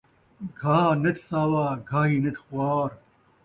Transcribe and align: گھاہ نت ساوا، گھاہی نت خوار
گھاہ 0.59 0.91
نت 1.01 1.17
ساوا، 1.27 1.65
گھاہی 1.89 2.17
نت 2.23 2.35
خوار 2.43 2.89